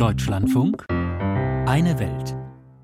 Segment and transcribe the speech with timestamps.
[0.00, 2.34] Deutschlandfunk Eine Welt.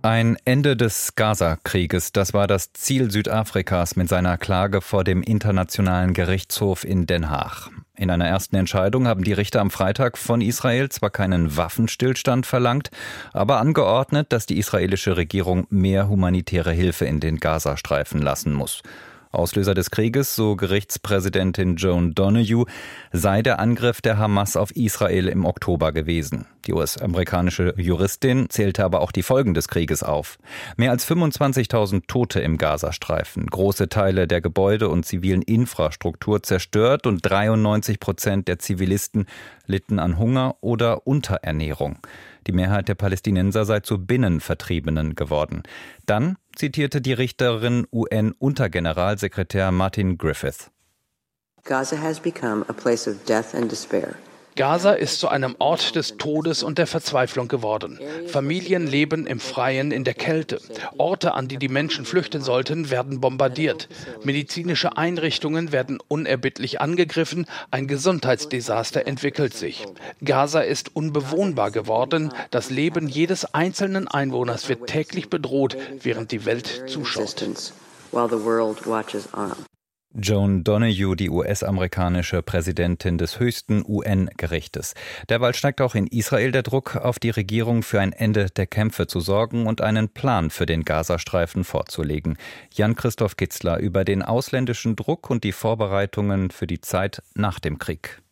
[0.02, 6.12] Ein Ende des Gaza-Krieges, das war das Ziel Südafrikas mit seiner Klage vor dem Internationalen
[6.12, 7.70] Gerichtshof in Den Haag.
[7.96, 12.90] In einer ersten Entscheidung haben die Richter am Freitag von Israel zwar keinen Waffenstillstand verlangt,
[13.32, 18.82] aber angeordnet, dass die israelische Regierung mehr humanitäre Hilfe in den Gazastreifen lassen muss.
[19.36, 22.66] Auslöser des Krieges, so Gerichtspräsidentin Joan Donoghue,
[23.12, 26.46] sei der Angriff der Hamas auf Israel im Oktober gewesen.
[26.66, 30.38] Die US-amerikanische Juristin zählte aber auch die Folgen des Krieges auf.
[30.76, 37.20] Mehr als 25.000 Tote im Gazastreifen, große Teile der Gebäude und zivilen Infrastruktur zerstört und
[37.22, 39.26] 93 Prozent der Zivilisten
[39.66, 41.98] litten an Hunger oder Unterernährung.
[42.46, 45.62] Die Mehrheit der Palästinenser sei zu Binnenvertriebenen geworden.
[46.06, 50.70] Dann zitierte die Richterin UN-Untergeneralsekretär Martin Griffith.
[51.64, 54.16] Gaza has become a place of death and despair.
[54.56, 58.00] Gaza ist zu einem Ort des Todes und der Verzweiflung geworden.
[58.26, 60.60] Familien leben im Freien in der Kälte.
[60.96, 63.88] Orte, an die die Menschen flüchten sollten, werden bombardiert.
[64.24, 67.46] Medizinische Einrichtungen werden unerbittlich angegriffen.
[67.70, 69.86] Ein Gesundheitsdesaster entwickelt sich.
[70.24, 72.32] Gaza ist unbewohnbar geworden.
[72.50, 77.44] Das Leben jedes einzelnen Einwohners wird täglich bedroht, während die Welt zuschaut.
[80.18, 84.94] Joan Donoghue, die US-amerikanische Präsidentin des höchsten UN-Gerichtes.
[85.28, 89.06] Derweil steigt auch in Israel der Druck auf die Regierung, für ein Ende der Kämpfe
[89.06, 92.38] zu sorgen und einen Plan für den Gazastreifen vorzulegen.
[92.72, 98.22] Jan-Christoph Kitzler über den ausländischen Druck und die Vorbereitungen für die Zeit nach dem Krieg.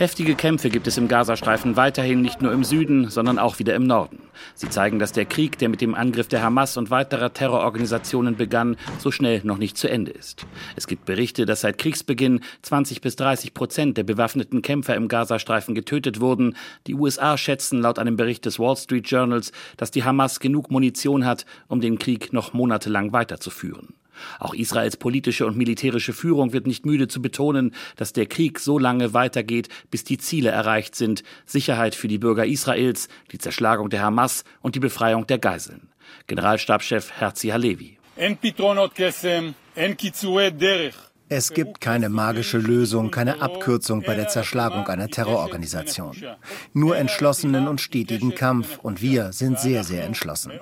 [0.00, 3.86] Heftige Kämpfe gibt es im Gazastreifen weiterhin nicht nur im Süden, sondern auch wieder im
[3.86, 4.22] Norden.
[4.54, 8.78] Sie zeigen, dass der Krieg, der mit dem Angriff der Hamas und weiterer Terrororganisationen begann,
[8.96, 10.46] so schnell noch nicht zu Ende ist.
[10.74, 15.74] Es gibt Berichte, dass seit Kriegsbeginn 20 bis 30 Prozent der bewaffneten Kämpfer im Gazastreifen
[15.74, 16.56] getötet wurden.
[16.86, 21.26] Die USA schätzen laut einem Bericht des Wall Street Journals, dass die Hamas genug Munition
[21.26, 23.99] hat, um den Krieg noch monatelang weiterzuführen.
[24.38, 28.78] Auch Israels politische und militärische Führung wird nicht müde zu betonen, dass der Krieg so
[28.78, 34.02] lange weitergeht, bis die Ziele erreicht sind Sicherheit für die Bürger Israels, die Zerschlagung der
[34.02, 35.88] Hamas und die Befreiung der Geiseln.
[36.26, 37.98] Generalstabschef Herzi Halevi.
[41.32, 46.16] Es gibt keine magische Lösung, keine Abkürzung bei der Zerschlagung einer Terrororganisation.
[46.72, 48.80] Nur entschlossenen und stetigen Kampf.
[48.82, 50.52] Und wir sind sehr, sehr entschlossen.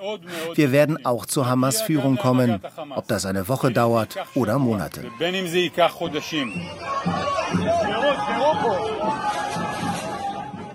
[0.53, 2.61] Wir werden auch zur Hamas-Führung kommen,
[2.95, 5.05] ob das eine Woche dauert oder Monate.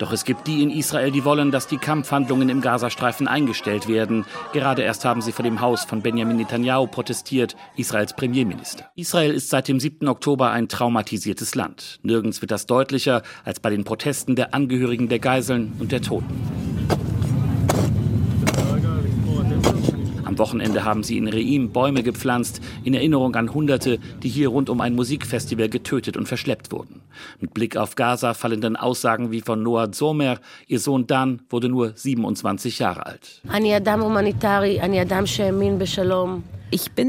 [0.05, 4.27] Doch es gibt die in Israel, die wollen, dass die Kampfhandlungen im Gazastreifen eingestellt werden.
[4.53, 8.91] Gerade erst haben sie vor dem Haus von Benjamin Netanyahu protestiert, Israels Premierminister.
[8.97, 10.07] Israel ist seit dem 7.
[10.07, 12.01] Oktober ein traumatisiertes Land.
[12.03, 16.74] Nirgends wird das deutlicher als bei den Protesten der Angehörigen der Geiseln und der Toten.
[20.35, 24.69] Am Wochenende haben sie in Reim Bäume gepflanzt, in Erinnerung an Hunderte, die hier rund
[24.69, 27.03] um ein Musikfestival getötet und verschleppt wurden.
[27.39, 31.69] Mit Blick auf Gaza fallen dann Aussagen wie von Noah Zomer, ihr Sohn Dan wurde
[31.69, 33.43] nur 27 Jahre alt.
[33.45, 33.51] Ich
[36.57, 36.64] bin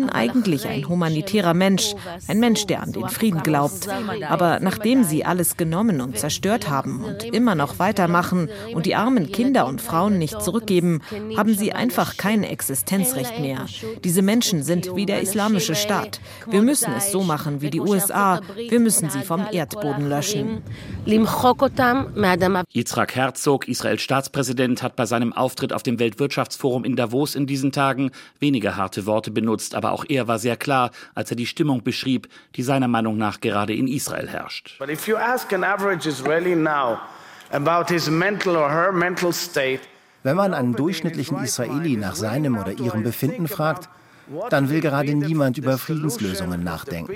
[0.09, 1.95] eigentlich ein humanitärer Mensch,
[2.27, 3.87] ein Mensch, der an den Frieden glaubt.
[4.27, 9.31] Aber nachdem sie alles genommen und zerstört haben und immer noch weitermachen und die armen
[9.31, 11.01] Kinder und Frauen nicht zurückgeben,
[11.37, 13.65] haben sie einfach kein Existenzrecht mehr.
[14.03, 16.19] Diese Menschen sind wie der islamische Staat.
[16.47, 18.41] Wir müssen es so machen wie die USA.
[18.55, 20.61] Wir müssen sie vom Erdboden löschen.
[22.73, 27.71] Yitzhak Herzog, Israels Staatspräsident, hat bei seinem Auftritt auf dem Weltwirtschaftsforum in Davos in diesen
[27.71, 31.45] Tagen weniger harte Worte benutzt benutzt, aber auch er war sehr klar, als er die
[31.45, 34.77] Stimmung beschrieb, die seiner Meinung nach gerade in Israel herrscht.
[34.79, 36.99] But if you ask an average Israeli now
[37.51, 39.81] about his mental or her mental state,
[40.23, 43.89] wenn man einen durchschnittlichen Israeli nach seinem oder ihrem Befinden fragt,
[44.49, 47.13] dann will gerade niemand über Friedenslösungen nachdenken.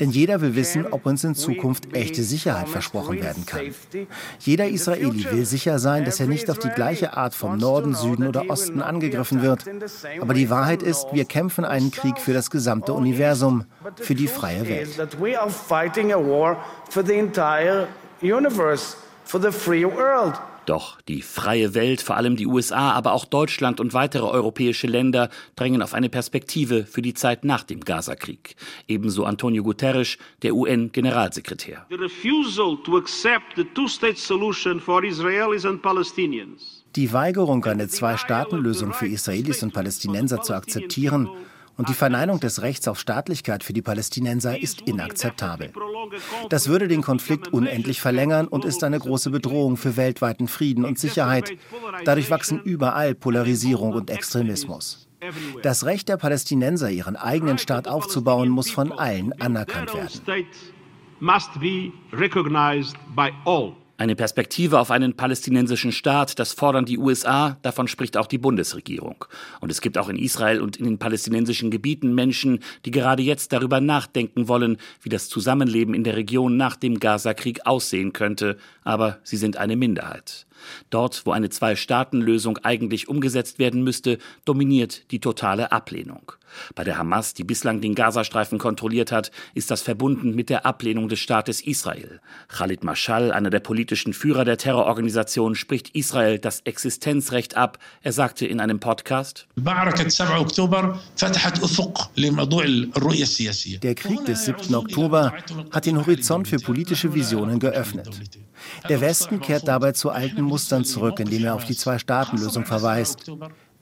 [0.00, 3.74] Denn jeder will wissen, ob uns in Zukunft echte Sicherheit versprochen werden kann.
[4.40, 8.26] Jeder Israeli will sicher sein, dass er nicht auf die gleiche Art vom Norden, Süden
[8.26, 9.64] oder Osten angegriffen wird.
[10.20, 13.64] Aber die Wahrheit ist, wir kämpfen einen Krieg für das gesamte Universum,
[13.96, 14.88] für die freie Welt.
[19.26, 20.34] For the free world.
[20.66, 25.28] Doch die freie Welt, vor allem die USA, aber auch Deutschland und weitere europäische Länder
[25.56, 28.56] drängen auf eine Perspektive für die Zeit nach dem Gazakrieg.
[28.88, 31.86] Ebenso Antonio Guterres, der UN-Generalsekretär.
[36.96, 41.28] Die Weigerung, eine Zwei-Staaten-Lösung für Israelis und Palästinenser zu akzeptieren
[41.76, 45.72] Und die Verneinung des Rechts auf Staatlichkeit für die Palästinenser ist inakzeptabel.
[46.48, 50.98] Das würde den Konflikt unendlich verlängern und ist eine große Bedrohung für weltweiten Frieden und
[50.98, 51.52] Sicherheit.
[52.04, 55.08] Dadurch wachsen überall Polarisierung und Extremismus.
[55.62, 60.46] Das Recht der Palästinenser, ihren eigenen Staat aufzubauen, muss von allen anerkannt werden.
[63.96, 69.24] Eine Perspektive auf einen palästinensischen Staat, das fordern die USA, davon spricht auch die Bundesregierung.
[69.60, 73.52] Und es gibt auch in Israel und in den palästinensischen Gebieten Menschen, die gerade jetzt
[73.52, 79.20] darüber nachdenken wollen, wie das Zusammenleben in der Region nach dem Gazakrieg aussehen könnte, aber
[79.22, 80.46] sie sind eine Minderheit.
[80.90, 86.32] Dort, wo eine Zwei-Staaten-Lösung eigentlich umgesetzt werden müsste, dominiert die totale Ablehnung.
[86.74, 91.08] Bei der Hamas, die bislang den Gazastreifen kontrolliert hat, ist das verbunden mit der Ablehnung
[91.08, 92.20] des Staates Israel.
[92.48, 97.78] Khalid Mashal, einer der politischen Führer der Terrororganisation, spricht Israel das Existenzrecht ab.
[98.02, 99.46] Er sagte in einem Podcast,
[103.82, 104.74] Der Krieg des 7.
[104.74, 105.34] Oktober
[105.70, 108.20] hat den Horizont für politische Visionen geöffnet.
[108.88, 113.30] Der Westen kehrt dabei zu alten Mustern zurück, indem er auf die Zwei-Staaten-Lösung verweist.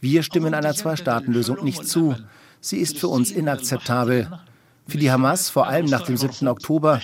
[0.01, 2.17] Wir stimmen einer Zwei-Staaten-Lösung nicht zu.
[2.61, 4.29] Sie ist für uns inakzeptabel.
[4.89, 6.49] Für die Hamas, vor allem nach dem 7.
[6.49, 7.01] Oktober,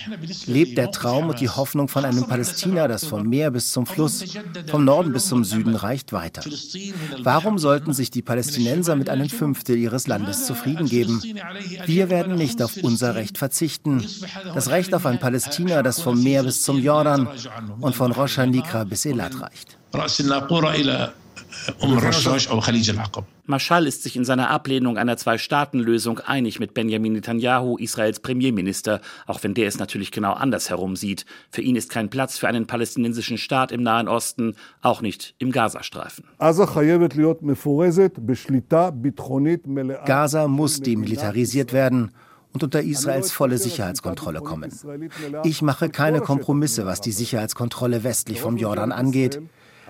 [0.46, 4.24] lebt der Traum und die Hoffnung von einem Palästina, das vom Meer bis zum Fluss,
[4.66, 6.42] vom Norden bis zum Süden reicht, weiter.
[7.22, 11.22] Warum sollten sich die Palästinenser mit einem Fünftel ihres Landes zufrieden geben?
[11.86, 14.04] Wir werden nicht auf unser Recht verzichten.
[14.54, 17.28] Das Recht auf ein Palästina, das vom Meer bis zum Jordan
[17.80, 19.78] und von Rosh Hanikra bis Elat reicht.
[23.46, 29.42] Mashal ist sich in seiner Ablehnung einer Zwei-Staaten-Lösung einig mit Benjamin Netanyahu, Israels Premierminister, auch
[29.42, 31.24] wenn der es natürlich genau andersherum sieht.
[31.50, 35.50] Für ihn ist kein Platz für einen palästinensischen Staat im Nahen Osten, auch nicht im
[35.50, 36.24] Gazastreifen.
[40.04, 42.12] Gaza muss demilitarisiert werden
[42.52, 44.72] und unter Israels volle Sicherheitskontrolle kommen.
[45.44, 49.40] Ich mache keine Kompromisse, was die Sicherheitskontrolle westlich vom Jordan angeht.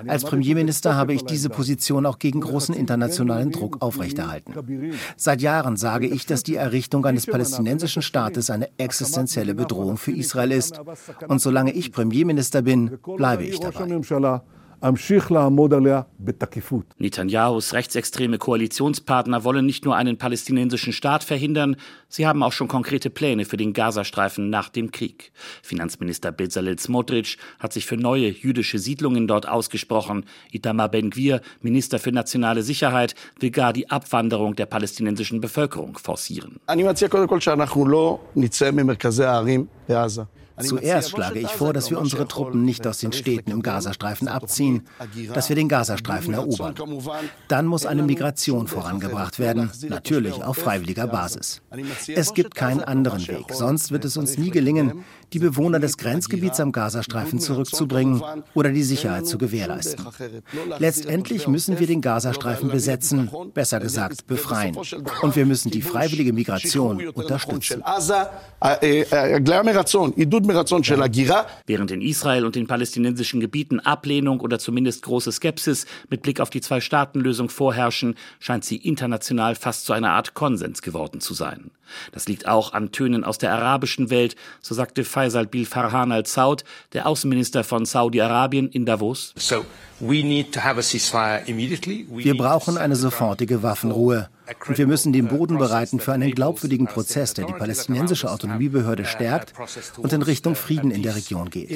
[0.07, 4.55] Als Premierminister habe ich diese Position auch gegen großen internationalen Druck aufrechterhalten.
[5.17, 10.53] Seit Jahren sage ich, dass die Errichtung eines palästinensischen Staates eine existenzielle Bedrohung für Israel
[10.53, 10.81] ist.
[11.27, 14.01] Und solange ich Premierminister bin, bleibe ich dabei.
[16.99, 21.75] Netanyahus rechtsextreme Koalitionspartner wollen nicht nur einen palästinensischen Staat verhindern,
[22.09, 25.33] sie haben auch schon konkrete Pläne für den Gazastreifen nach dem Krieg.
[25.63, 30.25] Finanzminister Bezalel Smotrich hat sich für neue jüdische Siedlungen dort ausgesprochen.
[30.53, 36.61] Itamar Ben-Gvir, Minister für nationale Sicherheit, will gar die Abwanderung der palästinensischen Bevölkerung forcieren.
[40.61, 44.87] Zuerst schlage ich vor, dass wir unsere Truppen nicht aus den Städten im Gazastreifen abziehen,
[45.35, 46.75] dass wir den Gazastreifen erobern.
[47.49, 51.63] Dann muss eine Migration vorangebracht werden, natürlich auf freiwilliger Basis.
[52.09, 56.61] Es gibt keinen anderen Weg, sonst wird es uns nie gelingen, die Bewohner des Grenzgebiets
[56.61, 58.23] am Gazastreifen zurückzubringen
[58.55, 60.07] oder die Sicherheit zu gewährleisten.
[60.79, 64.77] Letztendlich müssen wir den Gazastreifen besetzen, besser gesagt befreien.
[65.23, 67.83] Und wir müssen die freiwillige Migration unterstützen.
[71.67, 76.51] Während in Israel und den palästinensischen Gebieten Ablehnung oder zumindest große Skepsis mit Blick auf
[76.51, 81.71] die Zwei-Staaten-Lösung vorherrschen, scheint sie international fast zu einer Art Konsens geworden zu sein.
[82.13, 86.65] Das liegt auch an Tönen aus der arabischen Welt, so sagte Faisal Bil Farhan al-Saud,
[86.93, 89.35] der Außenminister von Saudi-Arabien in Davos.
[92.09, 94.29] Wir brauchen eine sofortige Waffenruhe.
[94.67, 99.53] Und wir müssen den Boden bereiten für einen glaubwürdigen Prozess, der die palästinensische Autonomiebehörde stärkt
[99.99, 101.71] und in Richtung Frieden in der Region geht.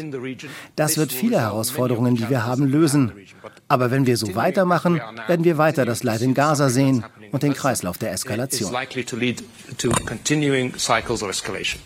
[0.76, 3.12] Das wird viele Herausforderungen, die wir haben, lösen.
[3.68, 7.54] Aber wenn wir so weitermachen, werden wir weiter das Leid in Gaza sehen und den
[7.54, 8.74] Kreislauf der Eskalation.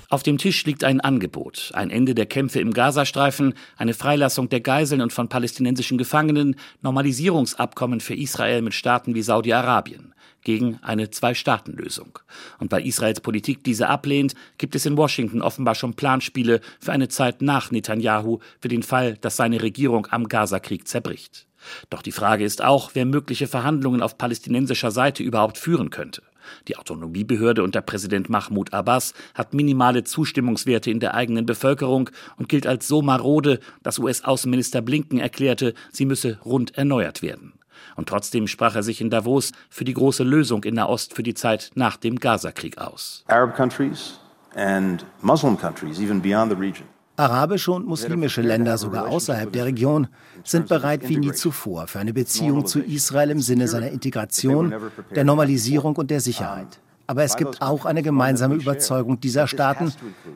[0.08, 1.70] Auf dem Tisch liegt ein Angebot.
[1.74, 8.00] Ein Ende der Kämpfe im Gazastreifen, eine Freilassung der Geiseln und von palästinensischen Gefangenen, Normalisierungsabkommen
[8.00, 10.12] für Israel mit Staaten wie Saudi-Arabien
[10.46, 12.20] gegen eine Zwei-Staaten-Lösung.
[12.60, 17.08] Und weil Israels Politik diese ablehnt, gibt es in Washington offenbar schon Planspiele für eine
[17.08, 21.48] Zeit nach Netanyahu für den Fall, dass seine Regierung am Gazakrieg zerbricht.
[21.90, 26.22] Doch die Frage ist auch, wer mögliche Verhandlungen auf palästinensischer Seite überhaupt führen könnte.
[26.68, 32.68] Die Autonomiebehörde unter Präsident Mahmoud Abbas hat minimale Zustimmungswerte in der eigenen Bevölkerung und gilt
[32.68, 37.54] als so marode, dass US-Außenminister Blinken erklärte, sie müsse rund erneuert werden.
[37.96, 41.34] Und trotzdem sprach er sich in Davos für die große Lösung in Nahost für die
[41.34, 43.24] Zeit nach dem Gazakrieg aus.
[43.28, 44.18] Arab countries
[44.54, 50.08] and Muslim countries even beyond the region Arabische und muslimische Länder, sogar außerhalb der Region,
[50.44, 54.74] sind bereit wie nie zuvor für eine Beziehung zu Israel im Sinne seiner Integration,
[55.14, 56.78] der Normalisierung und der Sicherheit.
[57.06, 59.92] Aber es gibt auch eine gemeinsame Überzeugung dieser Staaten,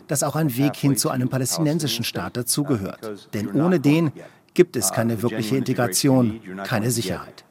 [0.07, 3.29] dass auch ein Weg hin zu einem palästinensischen Staat dazugehört.
[3.35, 4.13] Denn ohne den
[4.55, 7.45] gibt es keine wirkliche Integration, keine Sicherheit.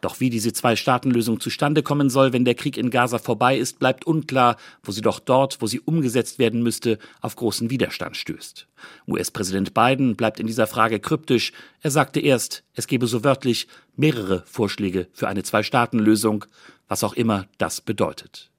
[0.00, 4.06] Doch wie diese Zwei-Staaten-Lösung zustande kommen soll, wenn der Krieg in Gaza vorbei ist, bleibt
[4.06, 8.66] unklar, wo sie doch dort, wo sie umgesetzt werden müsste, auf großen Widerstand stößt.
[9.08, 11.52] US-Präsident Biden bleibt in dieser Frage kryptisch.
[11.82, 16.46] Er sagte erst, es gebe so wörtlich mehrere Vorschläge für eine Zwei-Staaten-Lösung,
[16.88, 18.50] was auch immer das bedeutet.